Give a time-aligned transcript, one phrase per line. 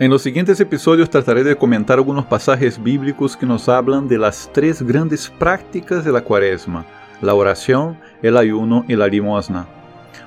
[0.00, 4.50] En los siguientes episodios trataré de comentar algunos pasajes bíblicos que nos hablan de las
[4.52, 6.84] tres grandes prácticas de la cuaresma,
[7.22, 9.68] la oración, el ayuno y la limosna.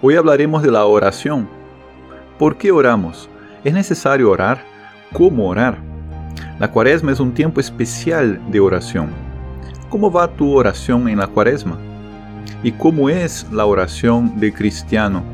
[0.00, 1.48] Hoy hablaremos de la oración.
[2.38, 3.28] ¿Por qué oramos?
[3.64, 4.62] ¿Es necesario orar?
[5.12, 5.78] ¿Cómo orar?
[6.60, 9.08] La cuaresma es un tiempo especial de oración.
[9.88, 11.76] ¿Cómo va tu oración en la cuaresma?
[12.62, 15.24] ¿Y cómo es la oración de cristiano?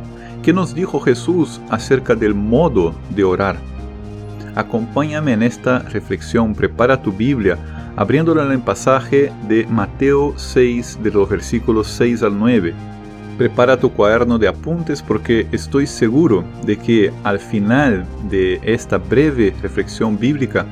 [0.43, 3.74] ¿Qué nos dijo Jesús acerca del modo de orar?
[4.55, 7.59] Acompáñame en esta reflexión, prepara tu Biblia,
[7.97, 12.73] abriéndola en el pasaje de Mateo 6, de los versículos 6 al 9.
[13.37, 19.53] Prepara tu cuaderno de apuntes porque estoy seguro de que al final de esta breve
[19.61, 20.67] reflexión bíblica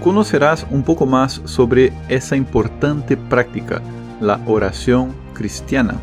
[0.00, 3.82] conocerás un poco más sobre esa importante práctica,
[4.20, 5.94] la oración cristiana.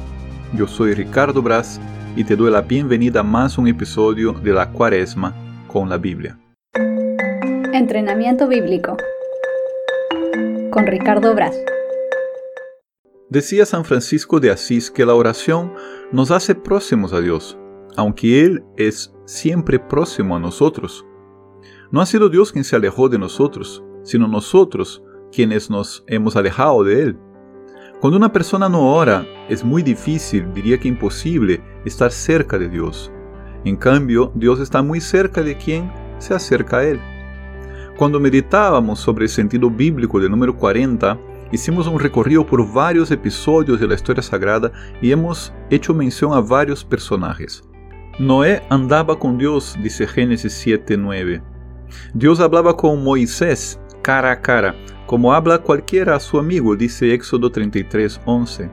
[0.54, 1.80] Yo soy Ricardo Brás
[2.18, 5.34] y te doy la bienvenida a más un episodio de la Cuaresma
[5.68, 6.38] con la Biblia.
[7.92, 8.96] Entrenamiento bíblico
[10.72, 11.62] con Ricardo Braz.
[13.30, 15.74] Decía San Francisco de Asís que la oración
[16.10, 17.58] nos hace próximos a Dios,
[17.98, 21.06] aunque Él es siempre próximo a nosotros.
[21.92, 26.86] No ha sido Dios quien se alejó de nosotros, sino nosotros quienes nos hemos alejado
[26.86, 27.20] de Él.
[28.00, 33.12] Cuando una persona no ora, es muy difícil, diría que imposible, estar cerca de Dios.
[33.66, 37.02] En cambio, Dios está muy cerca de quien se acerca a Él.
[38.02, 41.20] Cuando meditábamos sobre el sentido bíblico del número 40,
[41.52, 44.72] hicimos un recorrido por varios episodios de la historia sagrada
[45.04, 47.64] y hemos hecho mención a varios personajes.
[48.18, 51.44] Noé andaba con Dios, dice Génesis 7:9.
[52.16, 54.74] Dios hablaba con Moisés cara a cara,
[55.06, 58.72] como habla cualquiera a su amigo, dice Éxodo 33:11.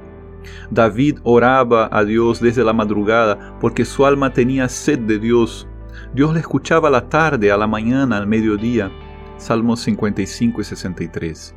[0.70, 5.68] David oraba a Dios desde la madrugada porque su alma tenía sed de Dios.
[6.14, 8.90] Dios le escuchaba a la tarde, a la mañana, al mediodía.
[9.38, 11.54] Salmos 55 y 63.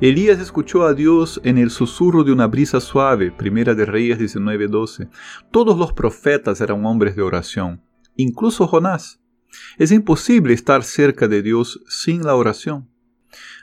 [0.00, 5.08] Elías escuchó a Dios en el susurro de una brisa suave, Primera de Reyes 19:12.
[5.50, 7.82] Todos los profetas eran hombres de oración,
[8.16, 9.20] incluso Jonás.
[9.78, 12.88] Es imposible estar cerca de Dios sin la oración.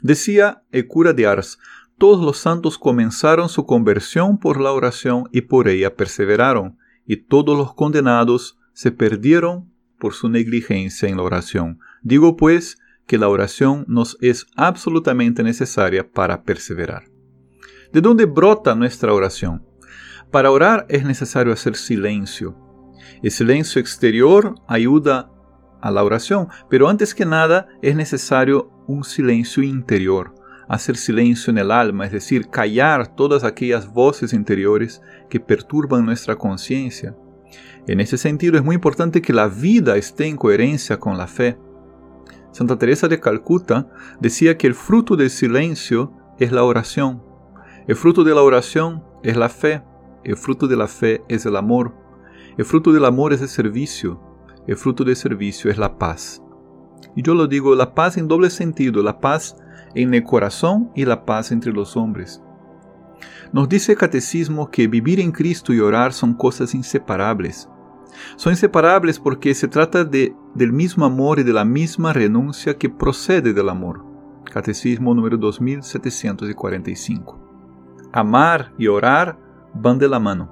[0.01, 1.59] Decía el cura de Ars,
[1.97, 7.57] todos los santos comenzaron su conversión por la oración y por ella perseveraron, y todos
[7.57, 11.79] los condenados se perdieron por su negligencia en la oración.
[12.01, 12.79] Digo pues
[13.11, 17.09] que la oración nos es absolutamente necesaria para perseverar.
[17.91, 19.65] ¿De dónde brota nuestra oración?
[20.31, 22.55] Para orar es necesario hacer silencio.
[23.21, 25.29] El silencio exterior ayuda
[25.81, 30.33] a la oración, pero antes que nada es necesario un silencio interior,
[30.69, 36.37] hacer silencio en el alma, es decir, callar todas aquellas voces interiores que perturban nuestra
[36.37, 37.13] conciencia.
[37.87, 41.57] En ese sentido es muy importante que la vida esté en coherencia con la fe.
[42.51, 43.87] Santa Teresa de Calcuta
[44.19, 47.23] decía que el fruto del silencio es la oración.
[47.87, 49.83] El fruto de la oración es la fe.
[50.23, 51.95] El fruto de la fe es el amor.
[52.57, 54.21] El fruto del amor es el servicio.
[54.67, 56.43] El fruto del servicio es la paz.
[57.15, 59.57] Y yo lo digo, la paz en doble sentido, la paz
[59.95, 62.41] en el corazón y la paz entre los hombres.
[63.51, 67.69] Nos dice el catecismo que vivir en Cristo y orar son cosas inseparables.
[68.35, 72.89] Son inseparables porque se trata de, del mismo amor y de la misma renuncia que
[72.89, 74.03] procede del amor.
[74.45, 77.39] Catecismo número 2745.
[78.11, 79.37] Amar y orar
[79.73, 80.51] van de la mano.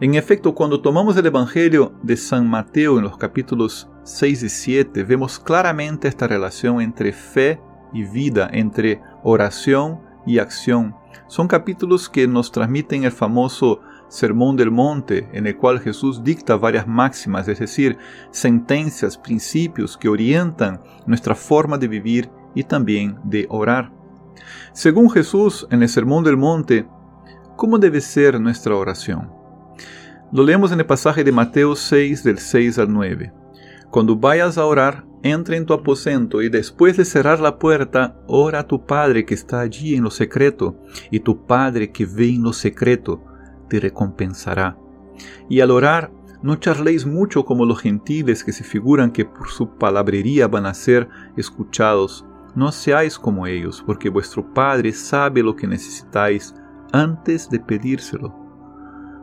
[0.00, 5.04] En efecto, cuando tomamos el Evangelio de San Mateo en los capítulos 6 y 7,
[5.04, 7.60] vemos claramente esta relación entre fe
[7.92, 10.96] y vida, entre oración y acción.
[11.28, 13.80] Son capítulos que nos transmiten el famoso
[14.12, 17.96] Sermón del Monte, en el cual Jesús dicta varias máximas, es decir,
[18.30, 23.90] sentencias, principios que orientan nuestra forma de vivir y también de orar.
[24.74, 26.86] Según Jesús en el Sermón del Monte,
[27.56, 29.32] ¿cómo debe ser nuestra oración?
[30.30, 33.32] Lo leemos en el pasaje de Mateo 6 del 6 al 9.
[33.90, 38.58] Cuando vayas a orar, entra en tu aposento y después de cerrar la puerta, ora
[38.58, 40.76] a tu Padre que está allí en lo secreto,
[41.10, 43.31] y tu Padre que ve en lo secreto
[43.80, 44.76] recompensará.
[45.48, 46.10] Y al orar,
[46.42, 50.74] no charléis mucho como los gentiles que se figuran que por su palabrería van a
[50.74, 52.26] ser escuchados.
[52.54, 56.54] No seáis como ellos, porque vuestro Padre sabe lo que necesitáis
[56.92, 58.34] antes de pedírselo.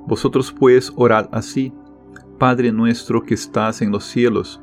[0.08, 1.74] Vosotros pues orad así,
[2.40, 4.62] Padre nuestro que estás en los cielos.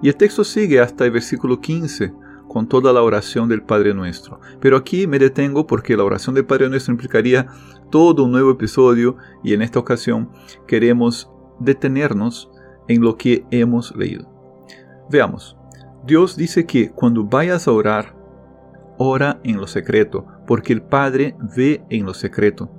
[0.00, 2.14] Y el texto sigue hasta el versículo 15,
[2.48, 4.40] con toda la oración del Padre Nuestro.
[4.60, 7.46] Pero aquí me detengo porque la oración del Padre Nuestro implicaría
[7.92, 10.30] todo un nuevo episodio y en esta ocasión
[10.66, 11.30] queremos
[11.60, 12.50] detenernos
[12.88, 14.28] en lo que hemos leído.
[15.10, 15.58] Veamos,
[16.04, 18.16] Dios dice que cuando vayas a orar,
[18.98, 22.70] ora en lo secreto, porque el Padre ve en lo secreto.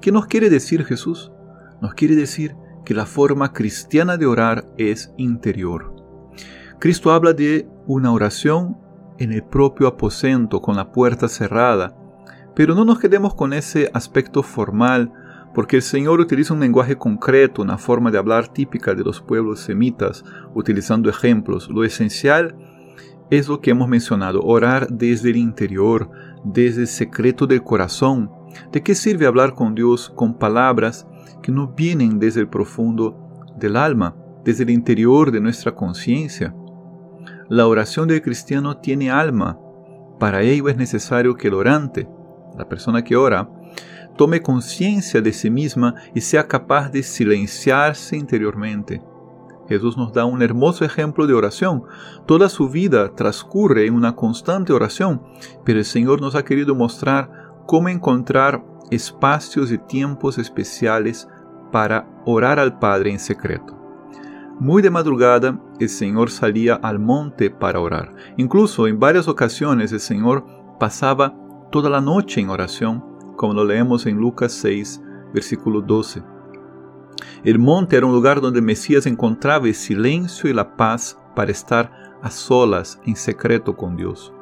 [0.00, 1.32] ¿Qué nos quiere decir Jesús?
[1.82, 5.94] Nos quiere decir que la forma cristiana de orar es interior.
[6.78, 8.78] Cristo habla de una oración
[9.18, 11.94] en el propio aposento, con la puerta cerrada,
[12.54, 15.12] pero no nos quedemos con ese aspecto formal,
[15.54, 19.60] porque el Señor utiliza un lenguaje concreto, una forma de hablar típica de los pueblos
[19.60, 20.24] semitas,
[20.54, 21.68] utilizando ejemplos.
[21.68, 22.56] Lo esencial
[23.30, 26.10] es lo que hemos mencionado, orar desde el interior,
[26.44, 28.30] desde el secreto del corazón.
[28.72, 31.06] ¿De qué sirve hablar con Dios con palabras
[31.42, 33.16] que no vienen desde el profundo
[33.56, 36.54] del alma, desde el interior de nuestra conciencia?
[37.48, 39.58] La oración del cristiano tiene alma.
[40.18, 42.08] Para ello es necesario que el orante,
[42.60, 43.50] la persona que ora,
[44.16, 49.02] tome conciencia de sí misma y sea capaz de silenciarse interiormente
[49.70, 51.84] Jesús nos da un hermoso ejemplo de oración.
[52.26, 55.22] Toda su vida transcurre en una constante oración,
[55.64, 61.28] pero el Señor nos ha querido mostrar cómo encontrar espacios y tiempos especiales
[61.70, 63.76] para orar al Padre en secreto.
[64.58, 68.12] Muy de madrugada, el Señor salía al monte para orar.
[68.36, 70.44] Incluso en varias ocasiones el Señor
[70.80, 71.36] pasaba
[71.70, 73.04] toda la noche en oración,
[73.36, 75.00] como lo leemos en Lucas 6,
[75.32, 76.22] versículo 12.
[77.44, 82.18] El monte era un lugar donde Mesías encontraba el silencio y la paz para estar
[82.22, 84.32] a solas en secreto con Dios.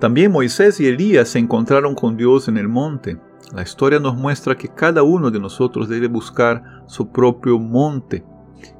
[0.00, 3.18] También Moisés y Elías se encontraron con Dios en el monte.
[3.54, 8.24] La historia nos muestra que cada uno de nosotros debe buscar su propio monte,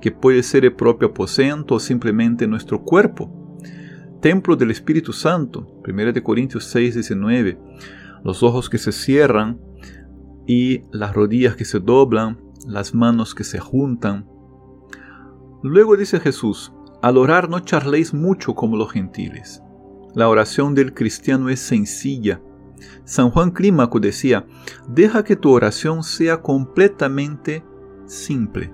[0.00, 3.44] que puede ser el propio aposento o simplemente nuestro cuerpo.
[4.25, 7.59] Templo del Espíritu Santo, 1 Corintios 6, 19.
[8.25, 9.61] Los ojos que se cierran
[10.47, 14.26] y las rodillas que se doblan las manos que se juntan.
[15.62, 16.73] Luego dice Jesús,
[17.03, 19.62] al orar no charléis mucho como los gentiles.
[20.15, 22.41] La oración del cristiano es sencilla.
[23.05, 24.47] San Juan Clímaco decía,
[24.88, 27.62] deja que tu oración sea completamente
[28.06, 28.73] simple,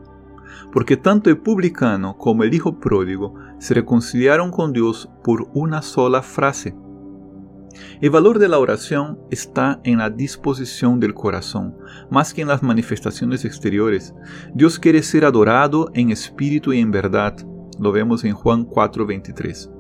[0.73, 6.23] porque tanto el publicano como el hijo pródigo se reconciliaron con Dios por una sola
[6.23, 6.75] frase.
[8.01, 11.77] El valor de la oración está en la disposición del corazón,
[12.11, 14.15] más que en las manifestaciones exteriores.
[14.55, 17.37] Dios quiere ser adorado en espíritu y en verdad.
[17.79, 19.71] Lo vemos en Juan 4:23.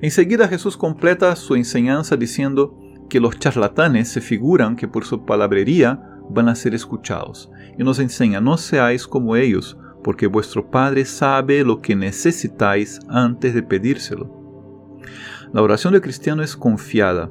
[0.00, 2.78] Enseguida Jesús completa su enseñanza diciendo
[3.08, 7.98] que los charlatanes se figuran que por su palabrería van a ser escuchados, y nos
[7.98, 14.30] enseña, no seáis como ellos, porque vuestro Padre sabe lo que necesitáis antes de pedírselo.
[15.52, 17.30] La oración del cristiano es confiada,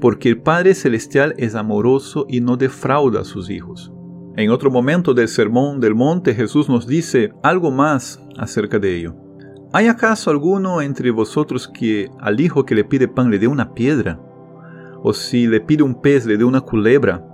[0.00, 3.92] porque el Padre Celestial es amoroso y no defrauda a sus hijos.
[4.36, 9.16] En otro momento del Sermón del Monte Jesús nos dice algo más acerca de ello.
[9.72, 13.74] ¿Hay acaso alguno entre vosotros que al hijo que le pide pan le dé una
[13.74, 14.20] piedra?
[15.02, 17.26] ¿O si le pide un pez le dé una culebra?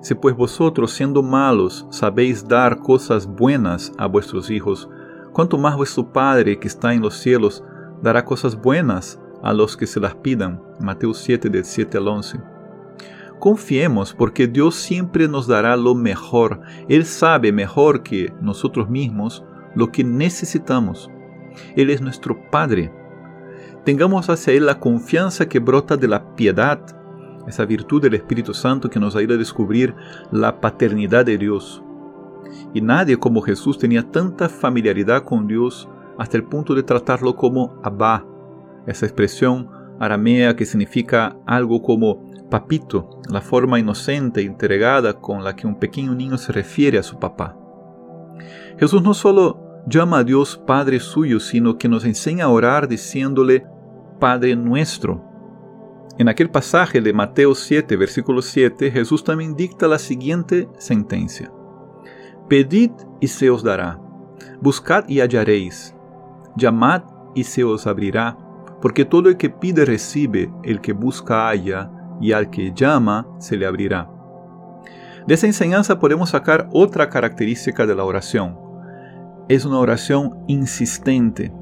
[0.00, 4.88] Si pues vosotros, siendo malos, sabéis dar cosas buenas a vuestros hijos,
[5.32, 7.62] ¿cuánto más vuestro Padre que está en los cielos
[8.02, 10.60] dará cosas buenas a los que se las pidan.
[10.80, 12.40] Mateo 7 del 7 al 11.
[13.38, 16.60] Confiemos porque Dios siempre nos dará lo mejor.
[16.88, 19.44] Él sabe mejor que nosotros mismos
[19.74, 21.10] lo que necesitamos.
[21.74, 22.92] Él es nuestro Padre.
[23.84, 26.80] Tengamos hacia Él la confianza que brota de la piedad,
[27.46, 29.94] esa virtud del Espíritu Santo que nos ayuda a descubrir
[30.30, 31.82] la paternidad de Dios.
[32.74, 37.80] Y nadie como Jesús tenía tanta familiaridad con Dios hasta el punto de tratarlo como
[37.82, 38.26] Abba,
[38.86, 39.68] esa expresión
[39.98, 45.78] aramea que significa algo como papito, la forma inocente e entregada con la que un
[45.78, 47.56] pequeño niño se refiere a su papá.
[48.78, 53.64] Jesús no solo llama a Dios Padre suyo, sino que nos enseña a orar diciéndole
[54.18, 55.31] Padre nuestro.
[56.18, 61.50] En aquel pasaje de Mateo 7, versículo 7, Jesús también dicta la siguiente sentencia.
[62.48, 62.90] Pedid
[63.20, 63.98] y se os dará,
[64.60, 65.94] buscad y hallaréis,
[66.56, 67.02] llamad
[67.34, 68.36] y se os abrirá
[68.82, 71.88] porque todo el que pide recibe, el que busca halla,
[72.20, 74.10] y al que llama se le abrirá.
[75.24, 78.58] De esa enseñanza podemos sacar otra característica de la oración.
[79.48, 81.52] Es una oración insistente.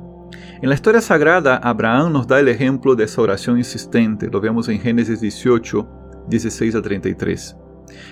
[0.62, 4.28] En la historia sagrada, Abraham nos da el ejemplo de esa oración insistente.
[4.30, 5.88] Lo vemos en Génesis 18,
[6.28, 7.56] 16 a 33.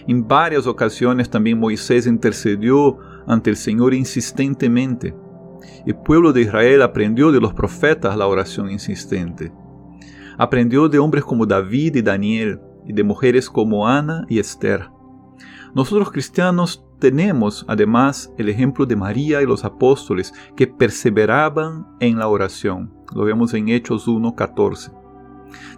[0.07, 5.15] En varias ocasiones también Moisés intercedió ante el Señor insistentemente.
[5.87, 9.53] El pueblo de Israel aprendió de los profetas la oración insistente.
[10.39, 14.89] Aprendió de hombres como David y Daniel y de mujeres como Ana y Esther.
[15.75, 22.28] Nosotros cristianos tenemos además el ejemplo de María y los apóstoles que perseveraban en la
[22.28, 22.93] oración.
[23.14, 24.93] Lo vemos en Hechos 1.14.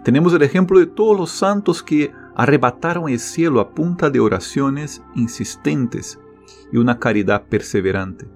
[0.03, 5.03] Tenemos el ejemplo de todos los santos que arrebataron el cielo a punta de oraciones
[5.15, 6.19] insistentes
[6.71, 8.27] y una caridad perseverante.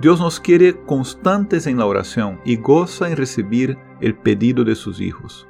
[0.00, 5.00] Dios nos quiere constantes en la oración y goza en recibir el pedido de sus
[5.00, 5.46] hijos.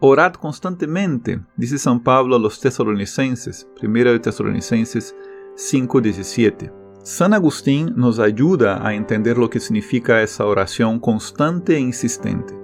[0.00, 5.16] Orad constantemente, dice San Pablo a los tesalonicenses, 1 Tesalonicenses
[5.58, 6.70] 5:17.
[7.02, 12.54] San Agustín nos ayuda a entender lo que significa esa oración constante e insistente.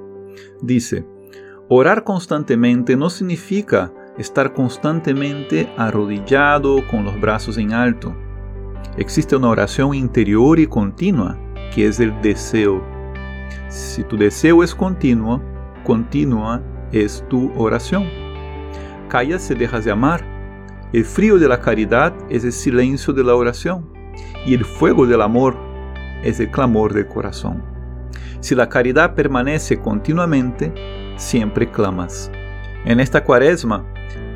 [0.62, 1.04] Dice,
[1.68, 8.14] orar constantemente no significa estar constantemente arrodillado con los brazos en alto.
[8.96, 11.36] Existe una oración interior y continua,
[11.74, 12.80] que es el deseo.
[13.68, 15.42] Si tu deseo es continuo,
[15.82, 18.04] continua es tu oración.
[19.08, 20.33] Callas se dejas de amar.
[20.94, 23.90] El frío de la caridad es el silencio de la oración
[24.46, 25.56] y el fuego del amor
[26.22, 27.64] es el clamor del corazón.
[28.38, 30.72] Si la caridad permanece continuamente,
[31.16, 32.30] siempre clamas.
[32.84, 33.84] En esta cuaresma,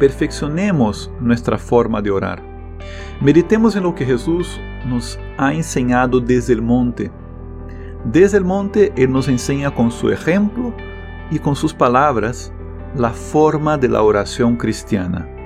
[0.00, 2.42] perfeccionemos nuestra forma de orar.
[3.20, 7.12] Meditemos en lo que Jesús nos ha enseñado desde el monte.
[8.04, 10.74] Desde el monte Él nos enseña con su ejemplo
[11.30, 12.52] y con sus palabras
[12.96, 15.37] la forma de la oración cristiana.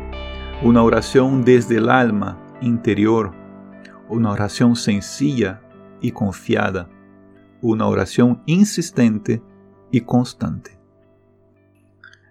[0.64, 3.32] Una oración desde el alma interior,
[4.08, 5.60] una oración sencilla
[6.00, 6.88] y confiada,
[7.60, 9.42] una oración insistente
[9.90, 10.78] y constante.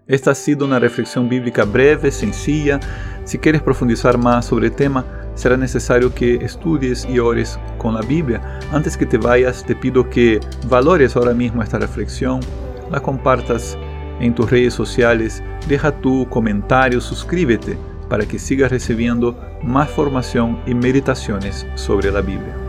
[0.07, 2.79] Esta ha sido una reflexión bíblica breve, sencilla.
[3.25, 8.01] Si quieres profundizar más sobre el tema, será necesario que estudies y ores con la
[8.01, 8.59] Biblia.
[8.71, 12.39] Antes que te vayas, te pido que valores ahora mismo esta reflexión,
[12.89, 13.77] la compartas
[14.21, 20.73] en tus redes sociales, deja tu comentario, suscríbete para que sigas recibiendo más formación y
[20.73, 22.60] meditaciones sobre la Biblia.